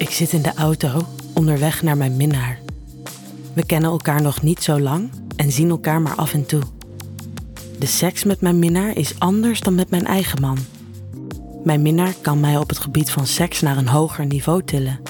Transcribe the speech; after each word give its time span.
Ik 0.00 0.10
zit 0.10 0.32
in 0.32 0.42
de 0.42 0.54
auto 0.54 1.06
onderweg 1.34 1.82
naar 1.82 1.96
mijn 1.96 2.16
minnaar. 2.16 2.58
We 3.52 3.66
kennen 3.66 3.90
elkaar 3.90 4.22
nog 4.22 4.42
niet 4.42 4.62
zo 4.62 4.80
lang 4.80 5.10
en 5.36 5.52
zien 5.52 5.70
elkaar 5.70 6.02
maar 6.02 6.14
af 6.14 6.32
en 6.32 6.46
toe. 6.46 6.62
De 7.78 7.86
seks 7.86 8.24
met 8.24 8.40
mijn 8.40 8.58
minnaar 8.58 8.96
is 8.96 9.18
anders 9.18 9.60
dan 9.60 9.74
met 9.74 9.90
mijn 9.90 10.06
eigen 10.06 10.40
man. 10.40 10.58
Mijn 11.64 11.82
minnaar 11.82 12.14
kan 12.20 12.40
mij 12.40 12.56
op 12.56 12.68
het 12.68 12.78
gebied 12.78 13.10
van 13.10 13.26
seks 13.26 13.60
naar 13.60 13.76
een 13.76 13.88
hoger 13.88 14.26
niveau 14.26 14.62
tillen. 14.64 15.00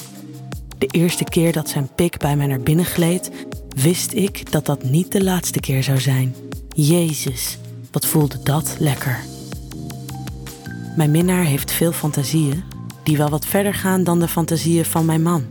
De 0.78 0.86
eerste 0.86 1.24
keer 1.24 1.52
dat 1.52 1.68
zijn 1.68 1.88
pik 1.94 2.18
bij 2.18 2.36
mij 2.36 2.46
naar 2.46 2.60
binnen 2.60 2.84
gleed, 2.84 3.30
wist 3.68 4.12
ik 4.12 4.52
dat 4.52 4.66
dat 4.66 4.82
niet 4.82 5.12
de 5.12 5.24
laatste 5.24 5.60
keer 5.60 5.82
zou 5.82 6.00
zijn. 6.00 6.34
Jezus, 6.68 7.58
wat 7.90 8.06
voelde 8.06 8.42
dat 8.42 8.76
lekker. 8.78 9.18
Mijn 10.96 11.10
minnaar 11.10 11.44
heeft 11.44 11.72
veel 11.72 11.92
fantasieën 11.92 12.78
die 13.02 13.16
wel 13.16 13.28
wat 13.28 13.46
verder 13.46 13.74
gaan 13.74 14.04
dan 14.04 14.20
de 14.20 14.28
fantasieën 14.28 14.84
van 14.84 15.04
mijn 15.04 15.22
man. 15.22 15.44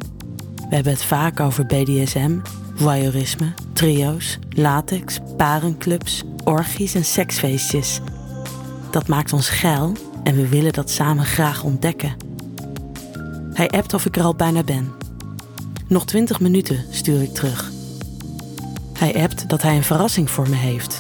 We 0.70 0.76
hebben 0.76 0.94
het 0.94 1.04
vaak 1.04 1.40
over 1.40 1.66
BDSM, 1.66 2.38
voyeurisme, 2.76 3.54
trio's, 3.74 4.40
latex, 4.50 5.20
parenclubs, 5.38 6.24
orgies 6.44 6.96
en 6.96 7.06
seksfeestjes. 7.06 8.00
Dat 8.92 9.08
maakt 9.08 9.34
ons 9.34 9.50
geil 9.50 9.92
en 10.24 10.36
we 10.36 10.48
willen 10.48 10.74
dat 10.74 10.90
samen 10.90 11.26
graag 11.26 11.64
ontdekken. 11.64 12.16
Hij 13.54 13.70
appt 13.70 13.94
of 13.94 14.06
ik 14.06 14.18
er 14.18 14.24
al 14.24 14.36
bijna 14.36 14.64
ben. 14.64 14.92
Nog 15.88 16.06
twintig 16.06 16.40
minuten 16.40 16.86
stuur 16.90 17.22
ik 17.22 17.34
terug. 17.34 17.72
Hij 18.94 19.24
appt 19.24 19.50
dat 19.50 19.62
hij 19.62 19.76
een 19.76 19.84
verrassing 19.84 20.30
voor 20.30 20.50
me 20.50 20.56
heeft. 20.56 20.98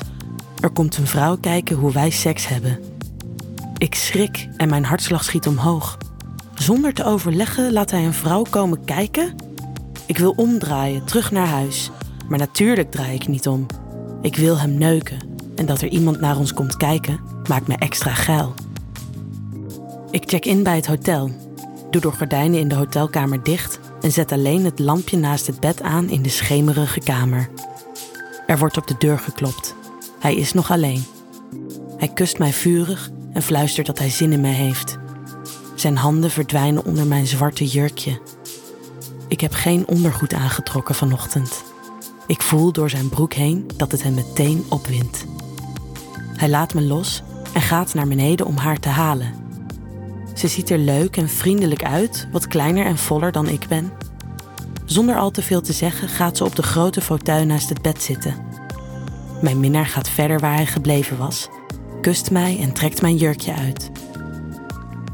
Er 0.59 0.69
komt 0.69 0.97
een 0.97 1.07
vrouw 1.07 1.38
kijken 1.38 1.75
hoe 1.75 1.91
wij 1.91 2.09
seks 2.09 2.47
hebben. 2.47 2.79
Ik 3.77 3.95
schrik 3.95 4.47
en 4.57 4.69
mijn 4.69 4.85
hartslag 4.85 5.23
schiet 5.23 5.47
omhoog. 5.47 5.97
Zonder 6.59 6.93
te 6.93 7.03
overleggen 7.03 7.73
laat 7.73 7.91
hij 7.91 8.05
een 8.05 8.13
vrouw 8.13 8.43
komen 8.49 8.85
kijken? 8.85 9.35
Ik 10.05 10.17
wil 10.17 10.33
omdraaien, 10.35 11.05
terug 11.05 11.31
naar 11.31 11.47
huis. 11.47 11.91
Maar 12.29 12.39
natuurlijk 12.39 12.91
draai 12.91 13.13
ik 13.13 13.27
niet 13.27 13.47
om. 13.47 13.66
Ik 14.21 14.35
wil 14.35 14.59
hem 14.59 14.77
neuken. 14.77 15.17
En 15.55 15.66
dat 15.66 15.81
er 15.81 15.88
iemand 15.88 16.19
naar 16.19 16.38
ons 16.38 16.53
komt 16.53 16.77
kijken, 16.77 17.19
maakt 17.47 17.67
me 17.67 17.75
extra 17.75 18.13
geil. 18.13 18.53
Ik 20.11 20.23
check 20.25 20.45
in 20.45 20.63
bij 20.63 20.75
het 20.75 20.88
hotel. 20.88 21.31
Doe 21.91 22.01
de 22.01 22.11
gordijnen 22.11 22.59
in 22.59 22.67
de 22.67 22.75
hotelkamer 22.75 23.44
dicht 23.44 23.79
en 24.01 24.11
zet 24.11 24.31
alleen 24.31 24.66
het 24.66 24.79
lampje 24.79 25.17
naast 25.17 25.47
het 25.47 25.59
bed 25.59 25.81
aan 25.81 26.09
in 26.09 26.21
de 26.21 26.29
schemerige 26.29 26.99
kamer. 26.99 27.49
Er 28.47 28.57
wordt 28.57 28.77
op 28.77 28.88
de 28.88 28.95
deur 28.97 29.19
geklopt. 29.19 29.75
Hij 30.19 30.35
is 30.35 30.53
nog 30.53 30.71
alleen. 30.71 31.03
Hij 31.97 32.07
kust 32.07 32.38
mij 32.38 32.53
vurig 32.53 33.09
en 33.33 33.41
fluistert 33.41 33.88
dat 33.88 33.99
hij 33.99 34.09
zin 34.09 34.31
in 34.31 34.41
mij 34.41 34.53
heeft. 34.53 34.98
Zijn 35.80 35.97
handen 35.97 36.31
verdwijnen 36.31 36.85
onder 36.85 37.08
mijn 37.08 37.27
zwarte 37.27 37.66
jurkje. 37.66 38.19
Ik 39.27 39.41
heb 39.41 39.53
geen 39.53 39.88
ondergoed 39.88 40.33
aangetrokken 40.33 40.95
vanochtend. 40.95 41.63
Ik 42.27 42.41
voel 42.41 42.72
door 42.72 42.89
zijn 42.89 43.09
broek 43.09 43.33
heen 43.33 43.69
dat 43.77 43.91
het 43.91 44.03
hem 44.03 44.13
meteen 44.13 44.66
opwindt. 44.69 45.25
Hij 46.35 46.50
laat 46.50 46.73
me 46.73 46.81
los 46.81 47.23
en 47.53 47.61
gaat 47.61 47.94
naar 47.94 48.07
beneden 48.07 48.45
om 48.45 48.57
haar 48.57 48.80
te 48.80 48.89
halen. 48.89 49.33
Ze 50.35 50.47
ziet 50.47 50.69
er 50.69 50.77
leuk 50.77 51.17
en 51.17 51.30
vriendelijk 51.30 51.83
uit, 51.83 52.27
wat 52.31 52.47
kleiner 52.47 52.85
en 52.85 52.97
voller 52.97 53.31
dan 53.31 53.47
ik 53.47 53.67
ben. 53.67 53.91
Zonder 54.85 55.16
al 55.16 55.31
te 55.31 55.41
veel 55.41 55.61
te 55.61 55.73
zeggen 55.73 56.09
gaat 56.09 56.38
ze 56.38 56.44
op 56.44 56.55
de 56.55 56.63
grote 56.63 57.02
fauteuil 57.02 57.45
naast 57.45 57.69
het 57.69 57.81
bed 57.81 58.02
zitten. 58.02 58.35
Mijn 59.41 59.59
minnaar 59.59 59.88
gaat 59.88 60.09
verder 60.09 60.39
waar 60.39 60.55
hij 60.55 60.66
gebleven 60.66 61.17
was, 61.17 61.50
kust 62.02 62.31
mij 62.31 62.59
en 62.59 62.73
trekt 62.73 63.02
mijn 63.02 63.17
jurkje 63.17 63.53
uit. 63.53 63.91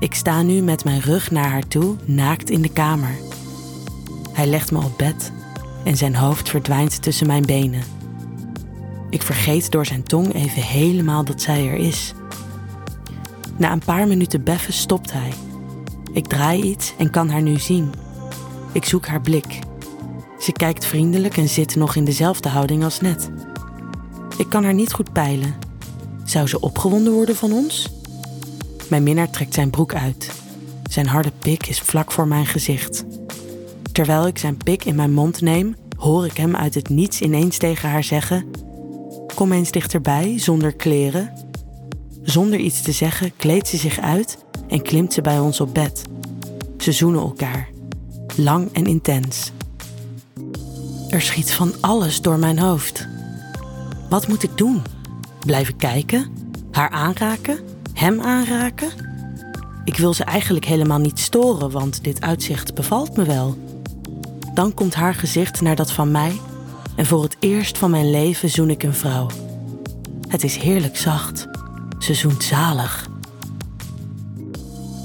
Ik 0.06 0.14
sta 0.14 0.42
nu 0.42 0.62
met 0.62 0.84
mijn 0.84 1.00
rug 1.00 1.32
naar 1.32 1.50
haar 1.50 1.68
toe, 1.68 1.96
naakt 2.04 2.50
in 2.50 2.62
de 2.62 2.70
kamer. 2.70 3.16
Hij 4.32 4.48
legt 4.48 4.72
me 4.72 4.78
op 4.78 4.98
bed 4.98 5.32
en 5.84 5.98
zijn 5.98 6.16
hoofd 6.16 6.50
verdwijnt 6.50 7.02
tussen 7.02 7.28
mijn 7.28 7.46
benen. 7.46 7.84
Ik 9.10 9.22
vergeet 9.22 9.72
door 9.72 9.86
zijn 9.86 10.04
tong 10.04 10.34
even 10.34 10.62
helemaal 10.62 11.24
dat 11.24 11.42
zij 11.42 11.68
er 11.68 11.76
is. 11.76 12.14
Na 13.58 13.72
een 13.72 13.84
paar 13.86 14.08
minuten 14.08 14.44
beffen 14.44 14.74
stopt 14.74 15.12
hij. 15.12 15.34
Ik 16.14 16.28
draai 16.28 16.62
iets 16.64 16.94
en 16.98 17.10
kan 17.10 17.30
haar 17.30 17.42
nu 17.42 17.60
zien. 17.60 17.94
Ik 18.72 18.86
zoek 18.86 19.06
haar 19.06 19.22
blik. 19.22 19.60
Ze 20.40 20.52
kijkt 20.52 20.86
vriendelijk 20.86 21.38
en 21.38 21.50
zit 21.50 21.76
nog 21.76 21.96
in 21.96 22.06
dezelfde 22.06 22.50
houding 22.50 22.84
als 22.84 23.02
net. 23.02 23.30
Ik 24.38 24.50
kan 24.50 24.64
haar 24.64 24.74
niet 24.74 24.94
goed 24.94 25.14
peilen. 25.14 25.56
Zou 26.24 26.48
ze 26.48 26.60
opgewonden 26.60 27.14
worden 27.14 27.36
van 27.36 27.52
ons? 27.52 28.04
Mijn 28.90 29.04
minnaar 29.04 29.30
trekt 29.30 29.54
zijn 29.54 29.70
broek 29.70 29.94
uit. 29.94 30.32
Zijn 30.90 31.08
harde 31.08 31.32
pik 31.40 31.68
is 31.68 31.80
vlak 31.80 32.12
voor 32.12 32.28
mijn 32.28 32.46
gezicht. 32.46 33.06
Terwijl 33.92 34.28
ik 34.28 34.38
zijn 34.38 34.58
pik 34.58 34.86
in 34.86 34.96
mijn 34.96 35.14
mond 35.14 35.42
neem, 35.42 35.76
hoor 35.98 36.26
ik 36.26 36.38
hem 36.38 36.56
uit 36.56 36.76
het 36.76 36.90
niets 36.90 37.22
ineens 37.22 37.58
tegen 37.58 37.90
haar 37.90 38.04
zeggen: 38.04 38.46
Kom 39.36 39.52
eens 39.52 39.72
dichterbij, 39.72 40.40
zonder 40.40 40.74
kleren. 40.76 41.34
Zonder 42.22 42.60
iets 42.60 42.82
te 42.82 42.92
zeggen 42.92 43.36
kleedt 43.36 43.68
ze 43.68 43.78
zich 43.78 44.00
uit 44.00 44.38
en 44.68 44.82
klimt 44.82 45.14
ze 45.14 45.22
bij 45.22 45.40
ons 45.40 45.62
op 45.62 45.74
bed. 45.74 46.02
Ze 46.78 46.92
zoenen 46.92 47.22
elkaar, 47.22 47.70
lang 48.36 48.74
en 48.74 48.86
intens. 48.86 49.52
Er 51.10 51.22
schiet 51.22 51.54
van 51.54 51.74
alles 51.82 52.22
door 52.22 52.40
mijn 52.40 52.60
hoofd. 52.60 53.08
Wat 54.10 54.28
moet 54.28 54.44
ik 54.44 54.58
doen? 54.58 54.82
Blijven 55.46 55.76
kijken? 55.76 56.32
Haar 56.72 56.90
aanraken? 56.90 57.75
Hem 57.96 58.22
aanraken? 58.22 58.90
Ik 59.84 59.98
wil 59.98 60.14
ze 60.14 60.24
eigenlijk 60.24 60.66
helemaal 60.66 61.00
niet 61.00 61.20
storen, 61.20 61.72
want 61.72 62.04
dit 62.04 62.22
uitzicht 62.22 62.74
bevalt 62.74 63.18
me 63.18 63.24
wel. 63.24 63.58
Dan 64.54 64.74
komt 64.74 64.96
haar 64.96 65.14
gezicht 65.16 65.62
naar 65.62 65.76
dat 65.76 65.92
van 65.92 66.12
mij 66.12 66.40
en 66.96 67.06
voor 67.06 67.24
het 67.24 67.36
eerst 67.40 67.78
van 67.78 67.92
mijn 67.92 68.12
leven 68.12 68.50
zoen 68.50 68.70
ik 68.70 68.84
een 68.84 68.94
vrouw. 68.94 69.28
Het 70.28 70.44
is 70.44 70.56
heerlijk 70.56 70.98
zacht. 70.98 71.48
Ze 72.00 72.14
zoent 72.14 72.44
zalig. 72.44 73.08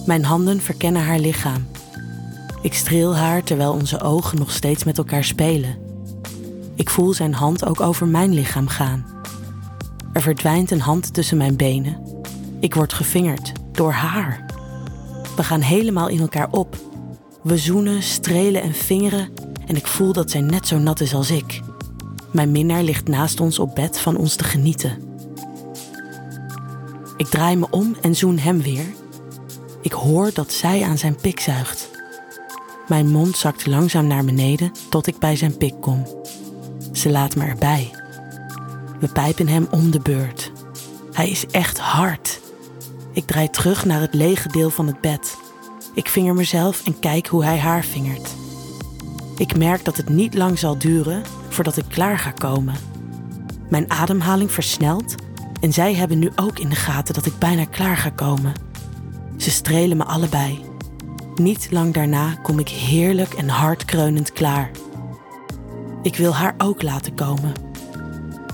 Mijn 0.06 0.24
handen 0.24 0.60
verkennen 0.60 1.04
haar 1.04 1.18
lichaam. 1.18 1.66
Ik 2.62 2.74
streel 2.74 3.16
haar 3.16 3.42
terwijl 3.42 3.72
onze 3.72 4.00
ogen 4.00 4.38
nog 4.38 4.50
steeds 4.50 4.84
met 4.84 4.98
elkaar 4.98 5.24
spelen. 5.24 5.78
Ik 6.74 6.90
voel 6.90 7.12
zijn 7.12 7.34
hand 7.34 7.66
ook 7.66 7.80
over 7.80 8.06
mijn 8.06 8.32
lichaam 8.32 8.68
gaan. 8.68 9.06
Er 10.12 10.22
verdwijnt 10.22 10.70
een 10.70 10.80
hand 10.80 11.14
tussen 11.14 11.36
mijn 11.36 11.56
benen. 11.56 12.19
Ik 12.60 12.74
word 12.74 12.92
gevingerd 12.92 13.52
door 13.72 13.92
haar. 13.92 14.44
We 15.36 15.42
gaan 15.42 15.60
helemaal 15.60 16.08
in 16.08 16.20
elkaar 16.20 16.48
op. 16.50 16.76
We 17.42 17.58
zoenen, 17.58 18.02
strelen 18.02 18.62
en 18.62 18.74
vingeren 18.74 19.28
en 19.66 19.76
ik 19.76 19.86
voel 19.86 20.12
dat 20.12 20.30
zij 20.30 20.40
net 20.40 20.66
zo 20.66 20.78
nat 20.78 21.00
is 21.00 21.14
als 21.14 21.30
ik. 21.30 21.60
Mijn 22.32 22.50
minnaar 22.50 22.82
ligt 22.82 23.08
naast 23.08 23.40
ons 23.40 23.58
op 23.58 23.74
bed 23.74 23.98
van 23.98 24.16
ons 24.16 24.34
te 24.36 24.44
genieten. 24.44 24.98
Ik 27.16 27.26
draai 27.26 27.56
me 27.56 27.66
om 27.70 27.96
en 28.00 28.14
zoen 28.14 28.38
hem 28.38 28.62
weer. 28.62 28.86
Ik 29.80 29.92
hoor 29.92 30.30
dat 30.34 30.52
zij 30.52 30.82
aan 30.82 30.98
zijn 30.98 31.16
pik 31.16 31.40
zuigt. 31.40 31.90
Mijn 32.88 33.08
mond 33.08 33.36
zakt 33.36 33.66
langzaam 33.66 34.06
naar 34.06 34.24
beneden 34.24 34.72
tot 34.88 35.06
ik 35.06 35.18
bij 35.18 35.36
zijn 35.36 35.56
pik 35.56 35.80
kom. 35.80 36.06
Ze 36.92 37.10
laat 37.10 37.36
me 37.36 37.44
erbij. 37.44 37.90
We 39.00 39.08
pijpen 39.08 39.48
hem 39.48 39.66
om 39.70 39.90
de 39.90 40.00
beurt. 40.00 40.52
Hij 41.12 41.30
is 41.30 41.46
echt 41.46 41.78
hard. 41.78 42.40
Ik 43.12 43.26
draai 43.26 43.50
terug 43.50 43.84
naar 43.84 44.00
het 44.00 44.14
lege 44.14 44.48
deel 44.48 44.70
van 44.70 44.86
het 44.86 45.00
bed. 45.00 45.36
Ik 45.94 46.08
vinger 46.08 46.34
mezelf 46.34 46.86
en 46.86 46.98
kijk 46.98 47.26
hoe 47.26 47.44
hij 47.44 47.58
haar 47.58 47.84
vingert. 47.84 48.34
Ik 49.36 49.56
merk 49.56 49.84
dat 49.84 49.96
het 49.96 50.08
niet 50.08 50.34
lang 50.34 50.58
zal 50.58 50.78
duren 50.78 51.22
voordat 51.48 51.76
ik 51.76 51.84
klaar 51.88 52.18
ga 52.18 52.30
komen. 52.30 52.74
Mijn 53.68 53.90
ademhaling 53.90 54.52
versnelt 54.52 55.14
en 55.60 55.72
zij 55.72 55.94
hebben 55.94 56.18
nu 56.18 56.30
ook 56.36 56.58
in 56.58 56.68
de 56.68 56.74
gaten 56.74 57.14
dat 57.14 57.26
ik 57.26 57.38
bijna 57.38 57.64
klaar 57.64 57.96
ga 57.96 58.10
komen. 58.10 58.52
Ze 59.36 59.50
strelen 59.50 59.96
me 59.96 60.04
allebei. 60.04 60.64
Niet 61.34 61.68
lang 61.70 61.94
daarna 61.94 62.34
kom 62.42 62.58
ik 62.58 62.68
heerlijk 62.68 63.34
en 63.34 63.48
hard 63.48 63.84
kreunend 63.84 64.32
klaar. 64.32 64.70
Ik 66.02 66.16
wil 66.16 66.34
haar 66.34 66.54
ook 66.58 66.82
laten 66.82 67.14
komen. 67.14 67.52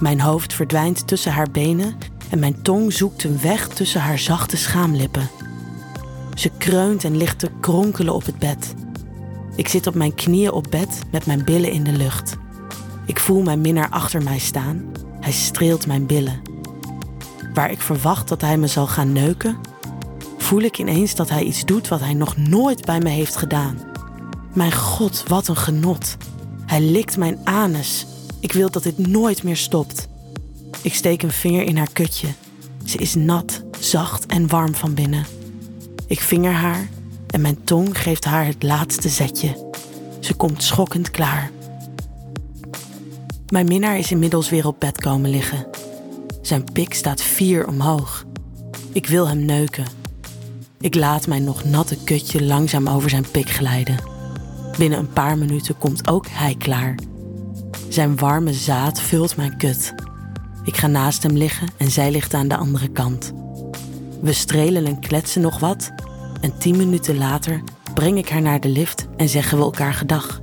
Mijn 0.00 0.20
hoofd 0.20 0.55
verdwijnt 0.55 1.06
tussen 1.06 1.32
haar 1.32 1.50
benen 1.50 1.97
en 2.31 2.38
mijn 2.38 2.62
tong 2.62 2.93
zoekt 2.93 3.25
een 3.25 3.40
weg 3.40 3.69
tussen 3.69 4.00
haar 4.00 4.19
zachte 4.19 4.56
schaamlippen. 4.56 5.31
Ze 6.34 6.50
kreunt 6.58 7.05
en 7.05 7.17
ligt 7.17 7.38
te 7.38 7.50
kronkelen 7.61 8.14
op 8.14 8.25
het 8.25 8.38
bed. 8.38 8.75
Ik 9.55 9.69
zit 9.69 9.87
op 9.87 9.94
mijn 9.94 10.14
knieën 10.14 10.52
op 10.52 10.67
bed 10.70 11.00
met 11.11 11.26
mijn 11.26 11.44
billen 11.44 11.73
in 11.73 11.84
de 11.84 11.93
lucht. 11.93 12.37
Ik 13.06 13.20
voel 13.20 13.43
mijn 13.43 13.61
minnaar 13.61 13.90
achter 13.90 14.23
mij 14.23 14.38
staan. 14.38 14.84
Hij 15.20 15.32
streelt 15.32 15.87
mijn 15.87 16.06
billen. 16.06 16.40
Waar 17.55 17.70
ik 17.70 17.81
verwacht 17.81 18.29
dat 18.29 18.40
hij 18.40 18.58
me 18.58 18.67
zal 18.67 18.87
gaan 18.87 19.12
neuken, 19.12 19.56
voel 20.38 20.61
ik 20.61 20.79
ineens 20.79 21.14
dat 21.14 21.29
hij 21.29 21.43
iets 21.43 21.64
doet 21.64 21.88
wat 21.88 22.00
hij 22.00 22.14
nog 22.14 22.37
nooit 22.37 22.84
bij 22.84 22.99
me 22.99 23.08
heeft 23.08 23.37
gedaan. 23.37 23.79
Mijn 24.52 24.72
god, 24.72 25.25
wat 25.29 25.49
een 25.49 25.56
genot. 25.56 26.17
Hij 26.67 26.81
likt 26.81 27.17
mijn 27.17 27.38
anus. 27.44 28.06
Ik 28.40 28.52
wil 28.52 28.70
dat 28.70 28.82
dit 28.82 28.99
nooit 28.99 29.43
meer 29.43 29.56
stopt. 29.56 30.08
Ik 30.87 30.94
steek 30.94 31.23
een 31.23 31.33
vinger 31.33 31.62
in 31.62 31.77
haar 31.77 31.93
kutje. 31.93 32.29
Ze 32.85 32.99
is 32.99 33.15
nat, 33.15 33.62
zacht 33.81 34.27
en 34.27 34.49
warm 34.49 34.75
van 34.75 34.94
binnen. 34.94 35.27
Ik 36.06 36.21
vinger 36.21 36.53
haar 36.53 36.88
en 37.31 37.41
mijn 37.41 37.65
tong 37.65 38.03
geeft 38.03 38.25
haar 38.25 38.47
het 38.47 38.62
laatste 38.62 39.09
zetje. 39.09 39.71
Ze 40.21 40.35
komt 40.35 40.62
schokkend 40.62 41.11
klaar. 41.11 41.50
Mijn 43.49 43.67
minnaar 43.67 43.99
is 43.99 44.11
inmiddels 44.11 44.50
weer 44.50 44.67
op 44.67 44.81
bed 44.81 45.00
komen 45.00 45.31
liggen. 45.31 45.67
Zijn 46.43 46.65
pik 46.73 46.94
staat 46.94 47.23
vier 47.23 47.67
omhoog. 47.67 48.25
Ik 48.93 49.06
wil 49.06 49.29
hem 49.29 49.44
neuken. 49.44 49.87
Ik 50.81 50.94
laat 50.94 51.27
mijn 51.27 51.44
nog 51.44 51.65
natte 51.65 51.97
kutje 52.05 52.44
langzaam 52.44 52.89
over 52.89 53.11
zijn 53.11 53.31
pik 53.31 53.50
glijden. 53.50 53.99
Binnen 54.79 54.99
een 54.99 55.12
paar 55.12 55.39
minuten 55.39 55.79
komt 55.79 56.09
ook 56.09 56.27
hij 56.29 56.55
klaar. 56.59 56.94
Zijn 57.89 58.17
warme 58.17 58.53
zaad 58.53 59.00
vult 59.00 59.37
mijn 59.37 59.56
kut. 59.56 59.94
Ik 60.67 60.77
ga 60.77 60.87
naast 60.87 61.23
hem 61.23 61.37
liggen 61.37 61.69
en 61.77 61.91
zij 61.91 62.11
ligt 62.11 62.35
aan 62.35 62.49
de 62.49 62.57
andere 62.57 62.89
kant. 62.89 63.33
We 64.21 64.33
strelen 64.33 64.87
en 64.87 65.01
kletsen 65.01 65.43
nog 65.43 65.59
wat 65.59 65.93
en 66.41 66.59
tien 66.59 66.77
minuten 66.77 67.19
later 67.19 67.63
breng 67.95 68.19
ik 68.19 68.29
haar 68.29 68.43
naar 68.43 68.61
de 68.61 68.69
lift 68.69 69.07
en 69.17 69.29
zeggen 69.29 69.59
we 69.59 69.65
elkaar 69.65 69.95
gedag. 69.95 70.41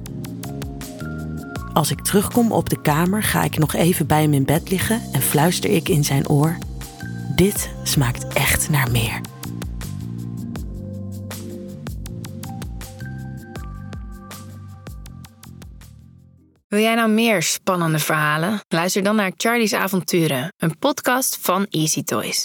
Als 1.74 1.92
ik 1.92 2.02
terugkom 2.02 2.52
op 2.52 2.70
de 2.70 2.82
kamer 2.82 3.24
ga 3.24 3.44
ik 3.44 3.58
nog 3.58 3.74
even 3.74 4.08
bij 4.08 4.22
hem 4.22 4.34
in 4.34 4.46
bed 4.46 4.70
liggen 4.70 5.02
en 5.12 5.22
fluister 5.22 5.70
ik 5.70 5.90
in 5.90 6.04
zijn 6.04 6.30
oor: 6.30 6.58
Dit 7.36 7.70
smaakt 7.84 8.28
echt 8.28 8.70
naar 8.70 8.92
meer. 8.92 9.22
Wil 16.74 16.82
jij 16.82 16.96
nou 16.96 17.10
meer 17.10 17.44
spannende 17.44 18.00
verhalen? 18.00 18.60
Luister 18.68 19.04
dan 19.04 19.16
naar 19.16 19.32
Charlie's 19.38 19.74
Avonturen, 19.74 20.54
een 20.58 20.78
podcast 20.80 21.38
van 21.42 21.66
Easy 21.70 22.04
Toys. 22.04 22.42